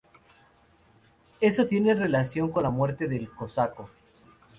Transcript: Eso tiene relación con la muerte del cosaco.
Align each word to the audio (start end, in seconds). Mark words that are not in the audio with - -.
Eso 1.41 1.67
tiene 1.67 1.93
relación 1.93 2.49
con 2.51 2.63
la 2.63 2.71
muerte 2.71 3.07
del 3.07 3.29
cosaco. 3.29 3.87